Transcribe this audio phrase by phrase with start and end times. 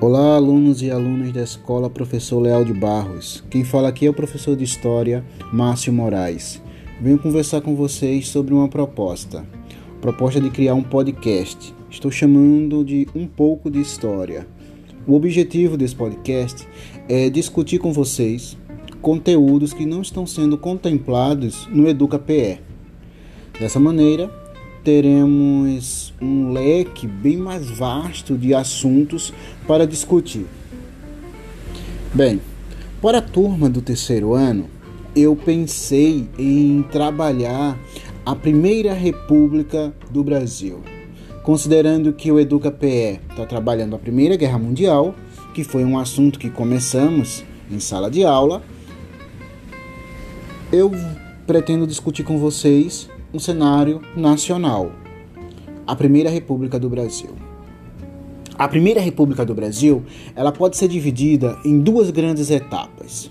[0.00, 3.42] Olá, alunos e alunas da Escola Professor Leal de Barros.
[3.50, 6.62] Quem fala aqui é o professor de História, Márcio Moraes.
[7.00, 9.44] Venho conversar com vocês sobre uma proposta.
[10.00, 11.74] Proposta de criar um podcast.
[11.90, 14.46] Estou chamando de Um Pouco de História.
[15.04, 16.64] O objetivo desse podcast
[17.08, 18.56] é discutir com vocês
[19.02, 22.60] conteúdos que não estão sendo contemplados no Educa PE.
[23.58, 24.30] Dessa maneira,
[24.84, 29.32] teremos um leque bem mais vasto de assuntos
[29.66, 30.46] para discutir.
[32.14, 32.40] Bem,
[33.02, 34.68] para a turma do terceiro ano,
[35.14, 37.78] eu pensei em trabalhar
[38.24, 40.80] a Primeira República do Brasil,
[41.42, 45.14] considerando que o Educa PE está trabalhando a Primeira Guerra Mundial,
[45.54, 48.62] que foi um assunto que começamos em sala de aula.
[50.72, 50.92] Eu
[51.46, 54.92] pretendo discutir com vocês um cenário nacional.
[55.86, 57.30] A Primeira República do Brasil.
[58.58, 60.02] A Primeira República do Brasil,
[60.34, 63.30] ela pode ser dividida em duas grandes etapas.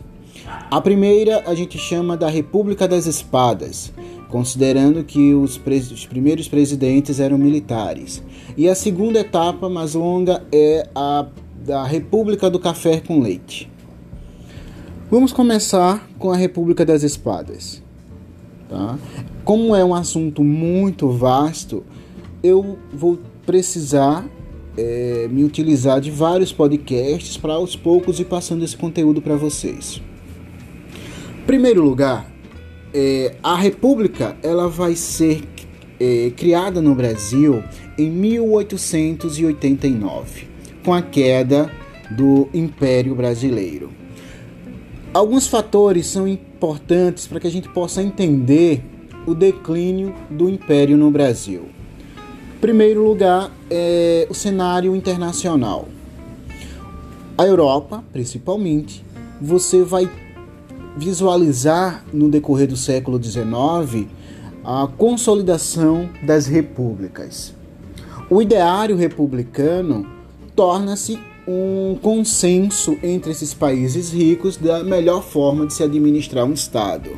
[0.71, 3.91] A primeira a gente chama da República das Espadas,
[4.29, 5.59] considerando que os,
[5.91, 8.23] os, primeiros presidentes eram militares.
[8.55, 11.25] E a segunda etapa mais longa é a
[11.65, 13.69] da República do Café com Leite.
[15.11, 17.83] Vamos começar com a República das Espadas.
[18.69, 18.99] Tá?
[19.43, 21.83] Como é um assunto muito vasto,
[22.43, 24.25] eu vou precisar
[24.77, 29.99] é, me utilizar de vários podcasts para aos poucos ir passando esse conteúdo para vocês.
[31.45, 32.31] Primeiro lugar,
[32.93, 35.41] é, a República ela vai ser
[35.99, 37.63] é, criada no Brasil
[37.97, 40.47] em 1889,
[40.83, 41.71] com a queda
[42.11, 43.89] do Império Brasileiro.
[45.13, 46.46] Alguns fatores são importantes
[47.27, 48.83] para que a gente possa entender
[49.25, 51.65] o declínio do império no Brasil.
[52.59, 55.87] Primeiro lugar é o cenário internacional.
[57.37, 59.05] A Europa, principalmente,
[59.39, 60.09] você vai
[60.97, 64.07] visualizar no decorrer do século XIX
[64.63, 67.53] a consolidação das repúblicas.
[68.29, 70.07] O ideário republicano
[70.55, 77.11] torna-se um consenso entre esses países ricos da melhor forma de se administrar um Estado.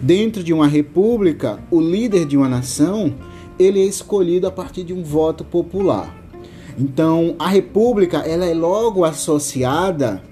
[0.00, 3.14] Dentro de uma república, o líder de uma nação
[3.58, 6.14] ele é escolhido a partir de um voto popular.
[6.78, 10.22] Então, a república ela é logo associada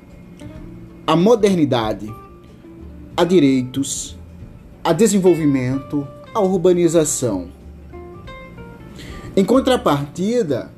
[1.07, 2.13] à modernidade,
[3.17, 4.17] a direitos,
[4.83, 7.49] a desenvolvimento, a urbanização.
[9.37, 10.71] Em contrapartida,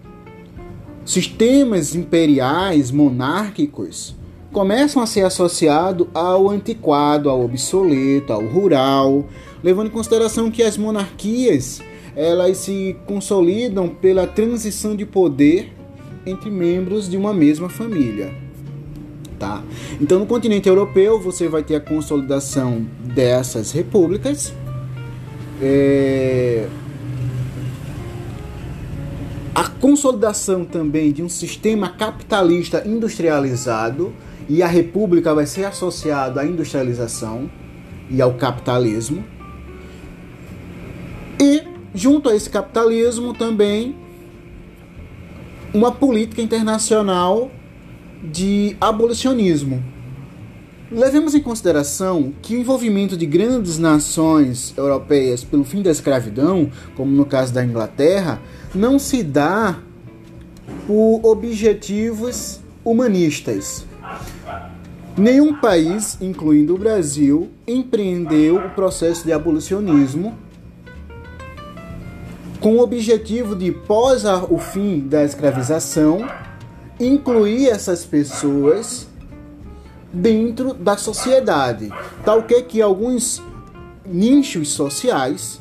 [1.04, 4.16] Sistemas imperiais monárquicos
[4.50, 9.26] começam a ser associados ao antiquado, ao obsoleto, ao rural,
[9.62, 11.82] levando em consideração que as monarquias
[12.16, 15.72] elas se consolidam pela transição de poder
[16.25, 18.32] entre membros de uma mesma família.
[19.38, 19.62] Tá?
[20.00, 24.54] Então, no continente europeu, você vai ter a consolidação dessas repúblicas.
[25.60, 26.66] É
[29.54, 34.12] a consolidação também de um sistema capitalista industrializado
[34.48, 37.48] e a república vai ser associada à industrialização
[38.10, 39.25] e ao capitalismo.
[41.41, 41.62] E
[41.94, 43.94] junto a esse capitalismo também
[45.72, 47.50] uma política internacional
[48.22, 49.82] de abolicionismo.
[50.94, 57.10] Levemos em consideração que o envolvimento de grandes nações europeias pelo fim da escravidão, como
[57.10, 58.41] no caso da Inglaterra,
[58.72, 59.77] não se dá
[60.87, 63.84] por objetivos humanistas.
[65.19, 70.38] Nenhum país, incluindo o Brasil, empreendeu o processo de abolicionismo
[72.61, 76.25] com o objetivo de, pós o fim da escravização,
[77.00, 79.09] incluir essas pessoas
[80.14, 81.92] dentro da sociedade,
[82.25, 83.42] tal que que alguns
[84.06, 85.60] nichos sociais,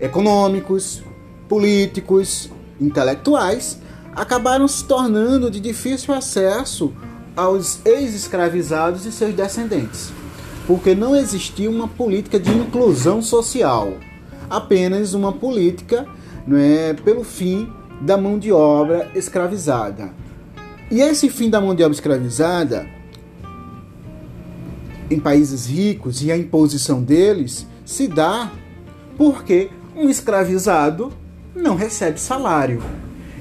[0.00, 1.02] econômicos,
[1.46, 2.50] políticos,
[2.80, 3.78] intelectuais,
[4.14, 6.92] acabaram se tornando de difícil acesso
[7.36, 10.10] aos ex-escravizados e seus descendentes,
[10.66, 13.92] porque não existia uma política de inclusão social,
[14.48, 16.06] apenas uma política
[16.46, 17.70] não é, pelo fim
[18.00, 20.10] da mão de obra escravizada.
[20.90, 22.86] E esse fim da mão de obra escravizada,
[25.10, 28.50] em países ricos e a imposição deles, se dá
[29.16, 31.12] porque um escravizado
[31.54, 32.82] não recebe salário.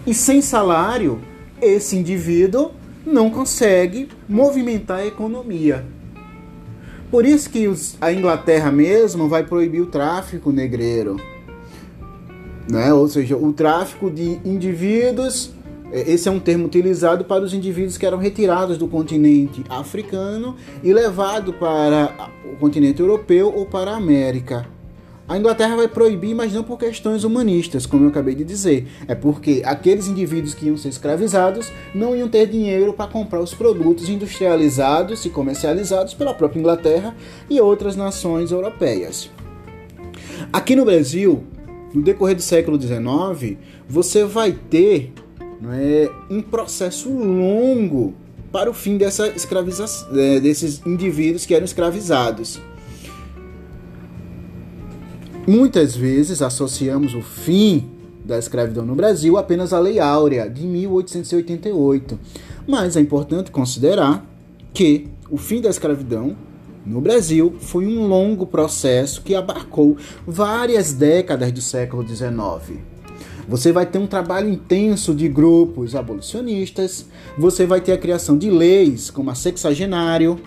[0.06, 1.20] E sem salário,
[1.62, 2.72] esse indivíduo
[3.06, 5.86] não consegue movimentar a economia.
[7.12, 7.70] Por isso que
[8.02, 11.18] a Inglaterra mesmo vai proibir o tráfico negreiro.
[12.70, 12.92] Né?
[12.94, 15.52] Ou seja, o tráfico de indivíduos
[15.96, 20.92] esse é um termo utilizado para os indivíduos que eram retirados do continente africano e
[20.92, 24.68] levados para o continente europeu ou para a América.
[25.28, 28.88] A Inglaterra vai proibir, mas não por questões humanistas, como eu acabei de dizer.
[29.08, 33.52] É porque aqueles indivíduos que iam ser escravizados não iam ter dinheiro para comprar os
[33.52, 37.16] produtos industrializados e comercializados pela própria Inglaterra
[37.50, 39.32] e outras nações europeias.
[40.54, 41.44] Aqui no Brasil,
[41.92, 43.58] no decorrer do século XIX,
[43.88, 45.12] você vai ter
[45.74, 48.14] é, um processo longo
[48.52, 52.62] para o fim dessa escravização, é, desses indivíduos que eram escravizados.
[55.48, 57.90] Muitas vezes associamos o fim
[58.24, 62.20] da escravidão no Brasil apenas à Lei Áurea de 1888,
[62.68, 64.26] mas é importante considerar
[64.74, 66.36] que o fim da escravidão
[66.86, 72.95] no Brasil foi um longo processo que abarcou várias décadas do século XIX.
[73.48, 77.06] Você vai ter um trabalho intenso de grupos abolicionistas,
[77.38, 80.40] você vai ter a criação de leis como a sexagenário,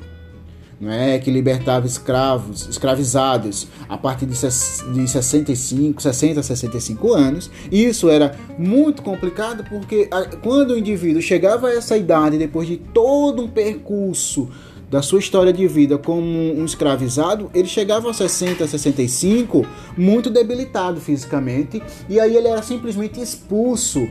[0.87, 7.51] é, que libertava escravos, escravizados a partir de 65, 60, 65 anos.
[7.71, 10.09] Isso era muito complicado porque
[10.43, 14.49] quando o indivíduo chegava a essa idade, depois de todo um percurso
[14.91, 21.01] da sua história de vida como um escravizado, ele chegava aos 60, 65 muito debilitado
[21.01, 24.09] fisicamente e aí ele era simplesmente expulso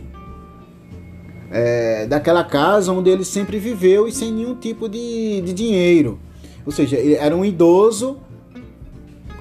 [1.50, 6.20] é, daquela casa onde ele sempre viveu e sem nenhum tipo de, de dinheiro.
[6.66, 8.18] Ou seja, ele era um idoso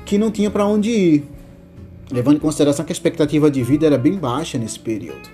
[0.05, 1.25] que não tinha para onde ir,
[2.11, 5.29] levando em consideração que a expectativa de vida era bem baixa nesse período.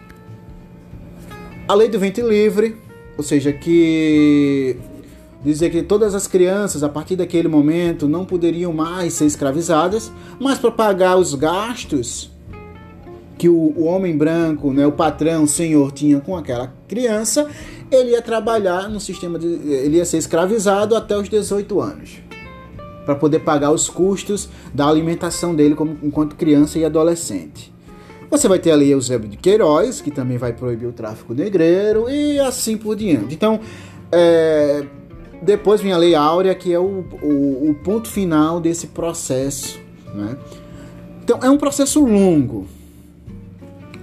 [1.69, 2.77] A lei do ventre livre,
[3.17, 4.77] ou seja, que
[5.45, 10.59] dizer que todas as crianças a partir daquele momento não poderiam mais ser escravizadas, mas
[10.59, 12.31] para pagar os gastos
[13.39, 17.49] que o, o, homem branco, né, o patrão, o senhor tinha com aquela criança,
[17.91, 19.47] ele ia trabalhar no sistema de.
[19.47, 22.23] ele ia ser escravizado até os 18 anos.
[23.05, 27.73] Para poder pagar os custos da alimentação dele como, enquanto criança e adolescente.
[28.31, 32.39] Você vai ter ali Eusébio de Queiroz, que também vai proibir o tráfico negreiro, e
[32.39, 33.35] assim por diante.
[33.35, 33.59] Então,
[34.13, 34.87] é,
[35.43, 39.81] depois vem a Lei Áurea, que é o, o, o ponto final desse processo.
[40.15, 40.37] Né?
[41.23, 42.67] Então, é um processo longo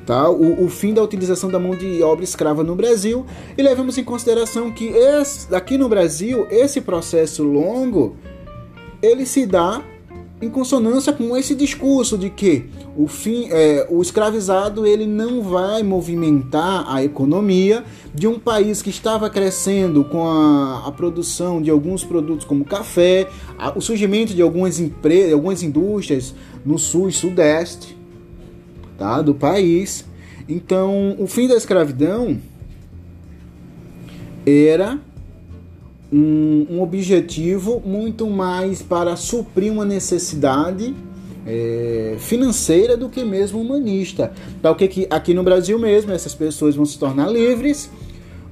[0.10, 0.28] tá?
[0.28, 4.04] o, o, fim da utilização da mão de obra escrava no Brasil e levamos em
[4.04, 8.16] consideração que esse, aqui no Brasil esse processo longo
[9.04, 9.84] ele se dá
[10.42, 12.66] em consonância com esse discurso de que
[12.96, 17.84] o fim é, o escravizado ele não vai movimentar a economia
[18.14, 23.28] de um país que estava crescendo com a, a produção de alguns produtos como café,
[23.58, 26.34] a, o surgimento de algumas empresas, algumas indústrias
[26.66, 27.98] no sul e sudeste
[28.98, 30.06] tá, do país.
[30.48, 32.40] Então, o fim da escravidão
[34.46, 35.00] era
[36.12, 40.96] um, um objetivo muito mais para suprir uma necessidade
[41.46, 44.32] é, financeira do que mesmo humanista.
[44.62, 47.90] Tá, o que aqui no Brasil mesmo essas pessoas vão se tornar livres,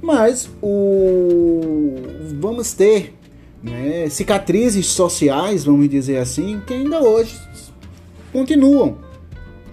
[0.02, 1.96] mas o
[2.40, 3.16] vamos ter
[3.64, 7.36] né, cicatrizes sociais, vamos dizer assim, que ainda hoje
[8.32, 9.08] continuam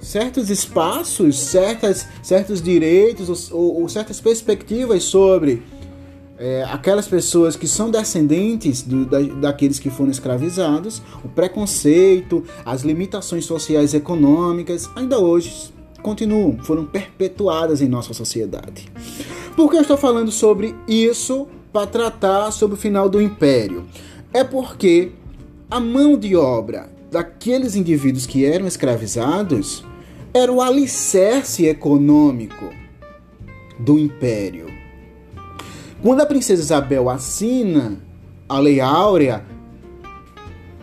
[0.01, 5.63] certos espaços, certas, certos direitos ou, ou certas perspectivas sobre
[6.45, 12.83] é, aquelas pessoas que são descendentes do, da, daqueles que foram escravizados, o preconceito, as
[12.83, 15.73] limitações sociais e econômicas, ainda hoje
[16.03, 18.93] continuam, foram perpetuadas em nossa sociedade.
[19.57, 23.87] Por que eu estou falando sobre isso para tratar sobre o final do império?
[24.31, 25.13] É porque
[25.71, 29.83] a mão de obra daqueles indivíduos que eram escravizados
[30.35, 32.69] era o alicerce econômico
[33.79, 34.74] do império.
[36.05, 37.99] Quando a princesa Isabel assina
[38.47, 39.43] a Lei Áurea,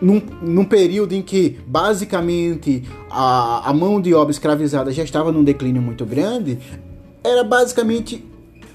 [0.00, 5.44] num, num período em que basicamente a, a mão de obra escravizada já estava num
[5.44, 6.58] declínio muito grande,
[7.22, 8.28] era basicamente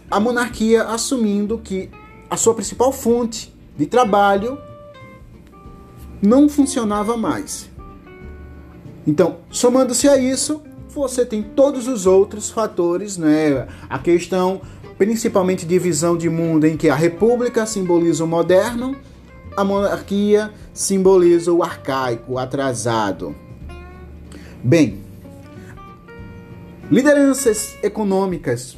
[0.10, 1.90] a monarquia assumindo que
[2.30, 4.58] a sua principal fonte de trabalho
[6.22, 7.70] não funcionava mais.
[9.06, 13.68] Então, somando-se a isso, você tem todos os outros fatores, né?
[13.90, 14.62] A questão
[14.98, 18.96] principalmente de visão de mundo em que a república simboliza o moderno,
[19.56, 23.36] a monarquia simboliza o arcaico, o atrasado.
[24.64, 25.00] Bem,
[26.90, 28.78] lideranças econômicas,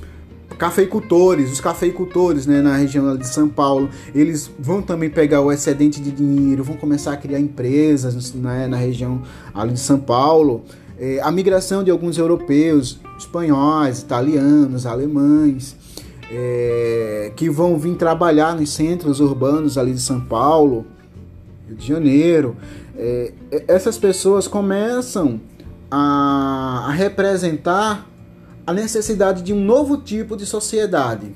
[0.58, 6.02] cafeicultores, os cafeicultores né, na região de São Paulo, eles vão também pegar o excedente
[6.02, 9.22] de dinheiro, vão começar a criar empresas né, na região
[9.54, 10.66] ali de São Paulo.
[11.00, 15.78] É, a migração de alguns europeus, espanhóis, italianos, alemães.
[16.32, 20.86] É, que vão vir trabalhar nos centros urbanos ali de São Paulo,
[21.68, 22.56] Rio de Janeiro.
[22.96, 23.34] É,
[23.68, 25.40] essas pessoas começam
[25.90, 28.08] a, a representar
[28.66, 31.34] a necessidade de um novo tipo de sociedade.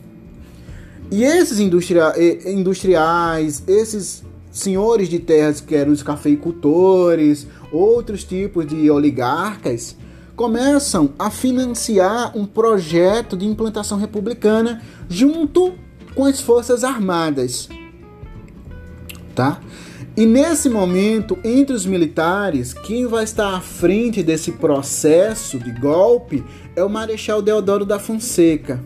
[1.10, 2.14] E esses industria
[2.46, 9.96] industriais, esses senhores de terras que eram os cafeicultores, outros tipos de oligarcas,
[10.44, 15.74] começam a financiar um projeto de implantação republicana junto
[16.14, 17.70] com as Forças Armadas.
[19.34, 19.62] Tá?
[20.18, 26.44] E nesse momento, entre os militares, quem vai estar à frente desse processo de golpe
[26.76, 28.84] é o Marechal Deodoro da Fonseca,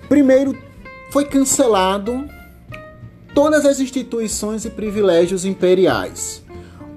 [0.10, 0.58] Primeiro,
[1.12, 2.28] foi cancelado
[3.32, 6.44] todas as instituições e privilégios imperiais.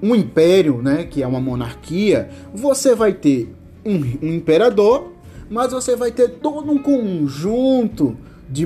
[0.02, 3.54] Um império, né, que é uma monarquia, você vai ter
[3.84, 5.12] um, um imperador,
[5.50, 8.16] mas você vai ter todo um conjunto
[8.48, 8.64] de,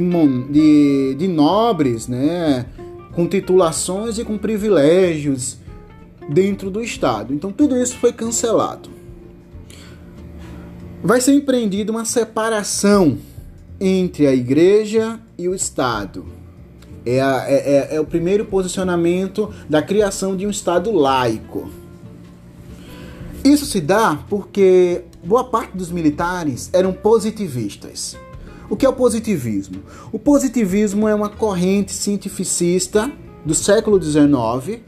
[0.48, 2.66] de, de nobres, né,
[3.12, 5.58] com titulações e com privilégios
[6.28, 7.34] dentro do Estado.
[7.34, 8.99] Então tudo isso foi cancelado
[11.02, 13.18] vai ser empreendida uma separação
[13.80, 16.26] entre a igreja e o Estado.
[17.04, 21.70] É, a, é, é, é, o primeiro posicionamento da criação de um Estado laico.
[23.42, 28.18] Isso se dá porque boa parte dos militares eram positivistas.
[28.68, 29.82] O que é o positivismo?
[30.12, 33.10] O positivismo é uma corrente cientificista
[33.44, 34.80] do século XIX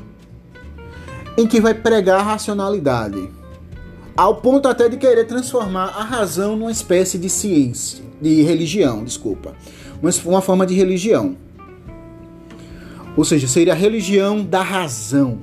[1.39, 3.31] em que vai pregar a racionalidade
[4.17, 9.55] ao ponto até de querer transformar a razão numa espécie de ciência, de religião, desculpa,
[10.25, 11.37] uma forma de religião.
[13.17, 15.41] Ou seja, seria a religião da razão.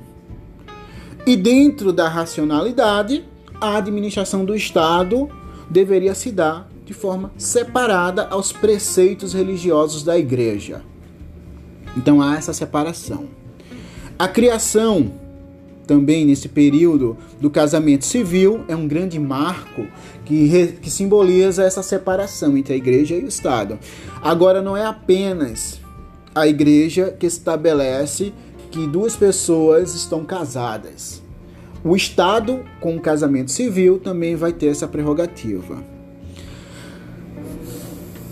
[1.26, 3.24] E dentro da racionalidade,
[3.60, 5.28] a administração do Estado
[5.68, 10.82] deveria se dar de forma separada aos preceitos religiosos da igreja.
[11.96, 13.28] Então há essa separação.
[14.18, 15.12] A criação
[15.90, 19.88] também nesse período do casamento civil, é um grande marco
[20.24, 23.76] que, re, que simboliza essa separação entre a igreja e o Estado.
[24.22, 25.80] Agora, não é apenas
[26.32, 28.32] a igreja que estabelece
[28.70, 31.20] que duas pessoas estão casadas.
[31.82, 35.82] O Estado, com o casamento civil, também vai ter essa prerrogativa.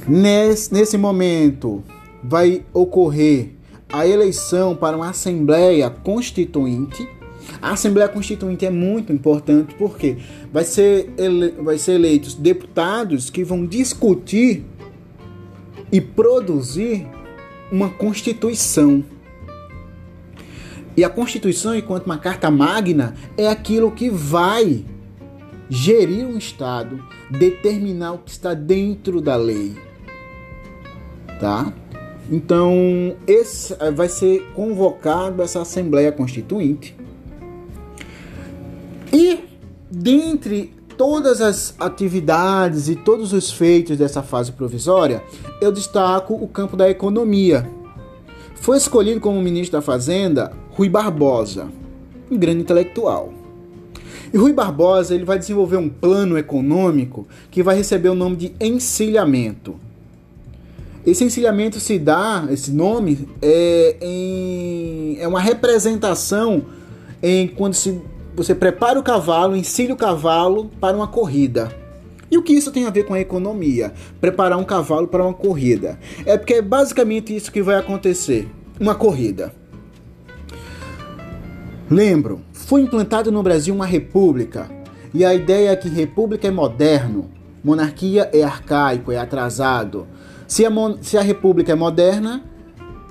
[0.06, 1.82] Nesse, nesse momento,
[2.22, 3.50] vai ocorrer
[3.92, 7.17] a eleição para uma Assembleia Constituinte
[7.60, 10.18] a Assembleia Constituinte é muito importante porque
[10.52, 14.64] vai ser, ele, vai ser eleitos deputados que vão discutir
[15.90, 17.06] e produzir
[17.72, 19.04] uma Constituição.
[20.96, 24.84] E a Constituição, enquanto uma carta magna, é aquilo que vai
[25.70, 29.76] gerir um Estado, determinar o que está dentro da lei.
[31.40, 31.72] Tá?
[32.30, 36.97] Então, esse vai ser convocado essa Assembleia Constituinte
[39.90, 45.22] dentre todas as atividades e todos os feitos dessa fase provisória,
[45.60, 47.70] eu destaco o campo da economia.
[48.56, 51.68] Foi escolhido como ministro da Fazenda Rui Barbosa,
[52.30, 53.32] um grande intelectual.
[54.32, 58.52] E Rui Barbosa ele vai desenvolver um plano econômico que vai receber o nome de
[58.60, 59.76] encilhamento.
[61.06, 66.64] Esse encilhamento se dá, esse nome é, em, é uma representação
[67.22, 67.98] em quando se
[68.38, 71.74] você prepara o cavalo, ensina o cavalo para uma corrida.
[72.30, 73.92] E o que isso tem a ver com a economia?
[74.20, 75.98] Preparar um cavalo para uma corrida.
[76.24, 79.52] É porque é basicamente isso que vai acontecer: uma corrida.
[81.90, 84.70] Lembro, foi implantado no Brasil uma república.
[85.12, 87.30] E a ideia é que república é moderno,
[87.64, 90.06] monarquia é arcaico, é atrasado.
[90.46, 92.44] Se a, se a república é moderna,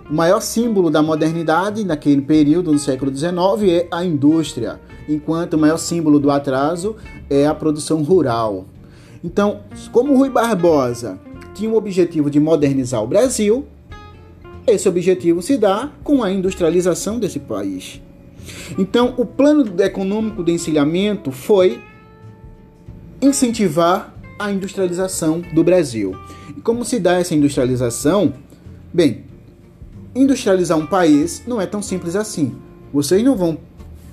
[0.09, 3.33] o maior símbolo da modernidade naquele período, no século XIX,
[3.69, 6.95] é a indústria, enquanto o maior símbolo do atraso
[7.29, 8.65] é a produção rural.
[9.23, 9.61] Então,
[9.91, 11.19] como Rui Barbosa
[11.53, 13.65] tinha o objetivo de modernizar o Brasil,
[14.65, 18.01] esse objetivo se dá com a industrialização desse país.
[18.77, 21.81] Então, o plano econômico de encilhamento foi
[23.21, 26.15] incentivar a industrialização do Brasil.
[26.55, 28.33] E como se dá essa industrialização?
[28.93, 29.23] Bem,
[30.15, 32.55] industrializar um país não é tão simples assim.
[32.93, 33.57] Vocês não vão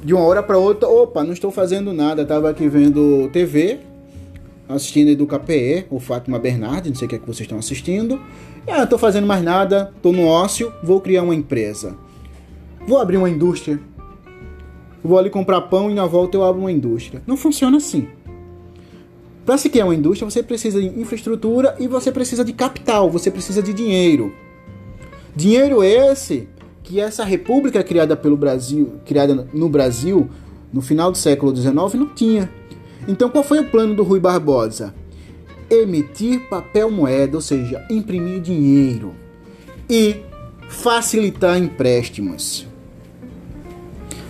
[0.04, 3.80] de uma hora para outra, opa, não estou fazendo nada, estava aqui vendo TV,
[4.68, 8.20] assistindo Educa PE, o Fátima Bernardi, não sei o que é que vocês estão assistindo.
[8.68, 11.96] Ah, não estou fazendo mais nada, estou no ócio, vou criar uma empresa.
[12.86, 13.80] Vou abrir uma indústria.
[15.02, 17.22] Vou ali comprar pão e na volta eu abro uma indústria.
[17.26, 18.06] Não funciona assim.
[19.46, 23.30] Para se criar uma indústria, você precisa de infraestrutura e você precisa de capital, você
[23.30, 24.34] precisa de dinheiro.
[25.34, 26.46] Dinheiro esse
[26.84, 30.28] que essa república criada pelo Brasil, criada no Brasil
[30.72, 32.50] no final do século XIX não tinha.
[33.08, 34.94] Então qual foi o plano do Rui Barbosa?
[35.70, 39.14] Emitir papel moeda, ou seja, imprimir dinheiro
[39.88, 40.16] e
[40.68, 42.66] facilitar empréstimos.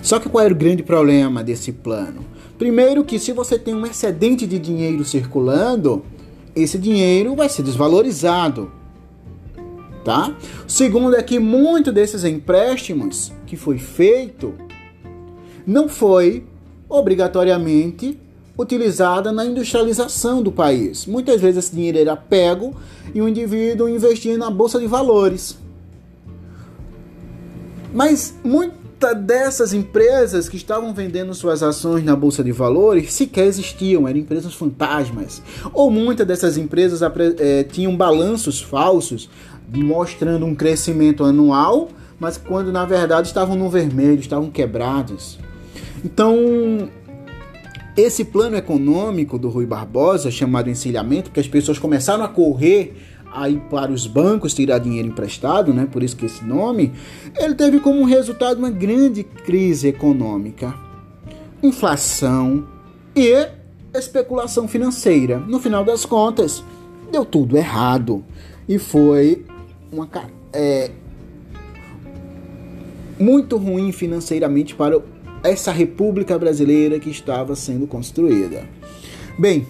[0.01, 2.25] Só que qual era o grande problema desse plano?
[2.57, 6.05] Primeiro que se você tem um excedente de dinheiro circulando,
[6.55, 8.71] esse dinheiro vai ser desvalorizado.
[10.05, 10.37] Tá?
[10.69, 14.55] Segundo é que muito desses empréstimos que foi feito
[15.67, 16.45] não foi
[16.89, 18.19] obrigatoriamente
[18.57, 21.07] utilizada na industrialização do país.
[21.07, 22.75] Muitas vezes esse dinheiro era pego
[23.15, 25.59] e o indivíduo investia na bolsa de valores.
[27.93, 33.47] Mas muito muitas dessas empresas que estavam vendendo suas ações na bolsa de valores sequer
[33.47, 35.43] existiam, eram empresas fantasmas.
[35.73, 37.01] Ou muitas dessas empresas
[37.39, 39.29] é, tinham balanços falsos
[39.69, 41.89] mostrando um crescimento anual,
[42.21, 45.39] mas quando na verdade estavam no vermelho, estavam quebrados.
[46.05, 46.89] Então,
[47.97, 52.97] esse plano econômico do Rui Barbosa, chamado encilhamento, que as pessoas começaram a correr
[53.35, 55.87] aí para os bancos tirar dinheiro emprestado, né?
[55.91, 56.93] Por isso que esse nome,
[57.37, 60.75] ele teve como resultado uma grande crise econômica,
[61.63, 62.67] inflação
[63.15, 63.49] e
[63.93, 65.39] especulação financeira.
[65.39, 66.63] No final das contas,
[67.11, 68.25] deu tudo errado
[68.69, 69.45] e foi
[69.93, 70.09] uma
[70.53, 70.91] é,
[73.19, 75.01] muito ruim financeiramente para
[75.43, 78.63] essa República Brasileira que estava sendo construída.
[79.39, 79.67] Bem,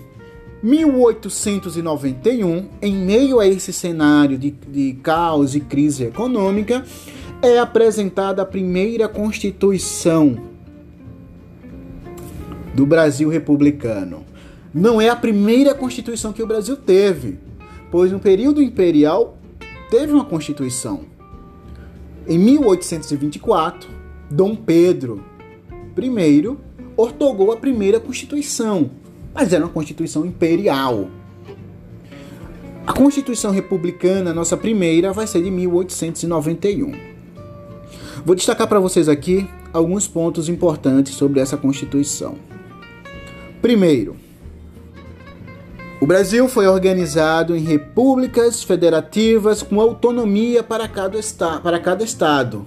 [0.64, 6.83] 1891, em meio a esse cenário de, de caos e crise econômica,
[7.42, 10.38] é apresentada a primeira Constituição
[12.74, 14.24] do Brasil republicano.
[14.72, 17.38] Não é a primeira Constituição que o Brasil teve,
[17.90, 19.37] pois no período imperial
[19.90, 21.03] teve uma Constituição.
[22.27, 23.90] Em 1824,
[24.31, 25.22] Dom Pedro
[25.94, 26.57] I
[26.96, 29.03] ortogou a primeira Constituição,
[29.35, 31.09] mas era uma Constituição imperial.
[32.87, 36.92] A Constituição Republicana, nossa primeira, vai ser de 1891.
[38.25, 42.37] Vou destacar para vocês aqui alguns pontos importantes sobre essa Constituição.
[43.61, 44.16] Primeiro,
[46.01, 52.66] o Brasil foi organizado em repúblicas federativas com autonomia para cada, esta para cada estado,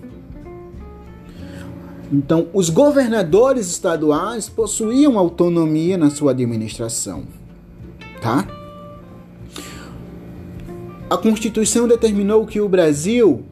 [2.11, 7.23] então, os governadores estaduais possuíam autonomia na sua administração,
[8.21, 8.47] tá?
[11.09, 13.43] A Constituição determinou que o Brasil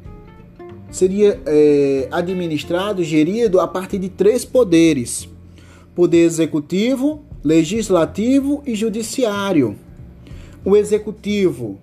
[0.89, 5.27] seria é, administrado, gerido a partir de três poderes:
[5.93, 9.75] poder executivo, legislativo e judiciário.
[10.63, 11.77] O executivo,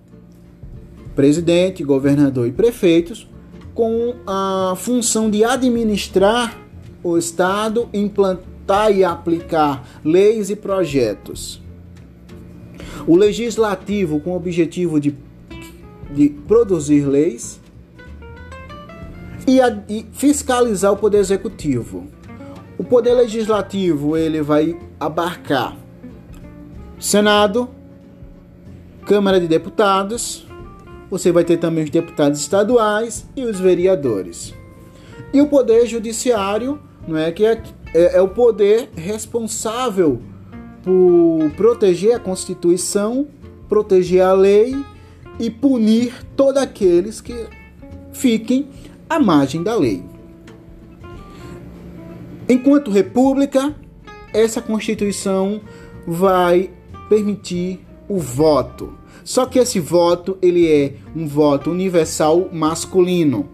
[1.15, 3.27] presidente, governador e prefeitos,
[3.75, 6.62] com a função de administrar
[7.03, 11.61] o Estado implantar e aplicar leis e projetos.
[13.05, 15.15] O legislativo com o objetivo de,
[16.11, 17.59] de produzir leis
[19.45, 22.07] e, a, e fiscalizar o poder executivo.
[22.77, 25.83] O poder legislativo ele vai abarcar
[27.03, 27.69] Senado,
[29.05, 30.47] Câmara de Deputados,
[31.11, 34.53] você vai ter também os deputados estaduais e os vereadores.
[35.33, 37.61] E o poder judiciário não é que é,
[37.93, 40.21] é, é o poder responsável
[40.83, 43.27] por proteger a Constituição,
[43.69, 44.75] proteger a lei
[45.39, 47.47] e punir todos aqueles que
[48.11, 48.67] fiquem
[49.09, 50.03] à margem da lei.
[52.47, 53.73] Enquanto república,
[54.33, 55.61] essa Constituição
[56.05, 56.69] vai
[57.07, 58.93] permitir o voto.
[59.23, 63.47] Só que esse voto ele é um voto universal masculino.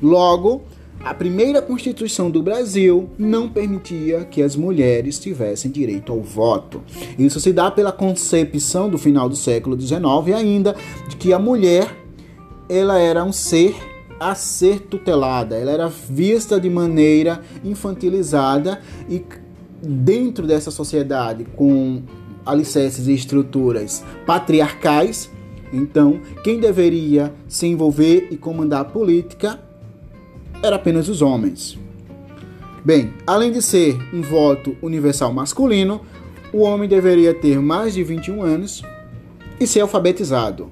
[0.00, 0.62] Logo,
[1.04, 6.82] a primeira Constituição do Brasil não permitia que as mulheres tivessem direito ao voto.
[7.18, 10.02] Isso se dá pela concepção do final do século XIX
[10.34, 10.74] ainda
[11.06, 11.94] de que a mulher
[12.70, 13.76] ela era um ser
[14.18, 19.22] a ser tutelada, ela era vista de maneira infantilizada e
[19.82, 22.02] dentro dessa sociedade com
[22.46, 25.30] alicerces e estruturas patriarcais,
[25.70, 29.60] então quem deveria se envolver e comandar a política
[30.64, 31.78] era apenas os homens.
[32.84, 36.00] Bem, além de ser um voto universal masculino,
[36.52, 38.82] o homem deveria ter mais de 21 anos
[39.60, 40.70] e ser alfabetizado.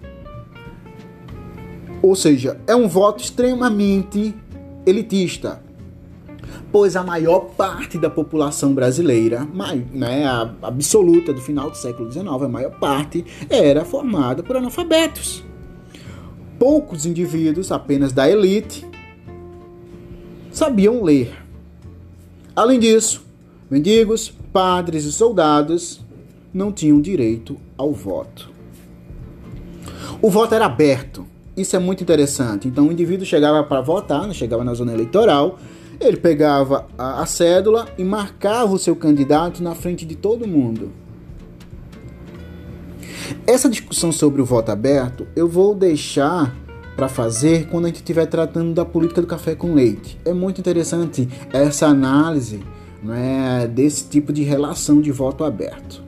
[2.03, 4.35] Ou seja, é um voto extremamente
[4.85, 5.63] elitista,
[6.71, 9.47] pois a maior parte da população brasileira,
[9.93, 15.45] né, a absoluta do final do século XIX, a maior parte era formada por analfabetos.
[16.59, 18.92] Poucos indivíduos, apenas da elite,
[20.53, 21.35] sabiam ler.
[22.55, 23.25] Além disso,
[23.71, 26.01] mendigos, padres e soldados
[26.53, 28.51] não tinham direito ao voto.
[30.21, 31.27] O voto era aberto.
[31.57, 32.69] Isso é muito interessante.
[32.69, 35.59] Então o indivíduo chegava para votar, né, chegava na zona eleitoral,
[36.01, 40.93] ele pegava a, a cédula e marcava o seu candidato na frente de todo mundo.
[43.47, 46.55] Essa discussão sobre o voto aberto eu vou deixar
[46.97, 50.19] para fazer quando a gente estiver tratando da política do café com leite.
[50.25, 52.61] É muito interessante essa análise
[53.03, 56.03] né, desse tipo de relação de voto aberto.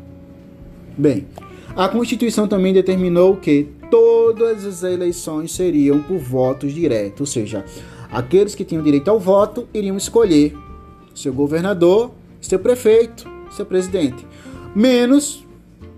[0.97, 1.27] Bem,
[1.75, 7.65] a Constituição também determinou que todas as eleições seriam por votos diretos, ou seja,
[8.11, 10.57] aqueles que tinham direito ao voto iriam escolher
[11.15, 14.27] seu governador, seu prefeito, seu presidente.
[14.75, 15.45] Menos,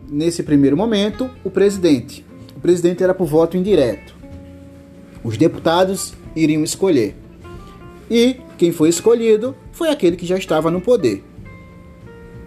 [0.09, 2.25] nesse primeiro momento, o presidente.
[2.57, 4.15] O presidente era por voto indireto.
[5.22, 7.16] Os deputados iriam escolher.
[8.11, 11.24] E quem foi escolhido foi aquele que já estava no poder.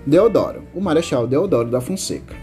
[0.06, 2.36] Deodoro, o Marechal Deodoro da Fonseca.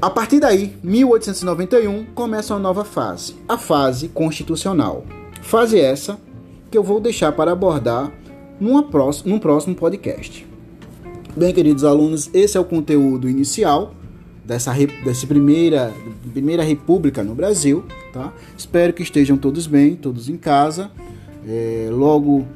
[0.00, 5.04] A partir daí, 1891, começa uma nova fase, a fase constitucional.
[5.40, 6.18] Fase essa
[6.70, 8.12] que eu vou deixar para abordar
[8.60, 10.46] numa próxima, num próximo podcast.
[11.34, 13.94] Bem, queridos alunos, esse é o conteúdo inicial
[14.46, 14.72] dessa,
[15.04, 15.92] dessa primeira,
[16.32, 17.84] primeira república no Brasil.
[18.12, 18.32] Tá?
[18.56, 20.90] Espero que estejam todos bem, todos em casa.
[21.46, 22.46] É, logo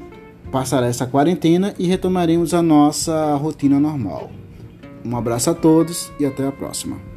[0.51, 4.31] passará essa quarentena e retomaremos a nossa rotina normal.
[5.05, 7.10] Um abraço a todos e até a próxima.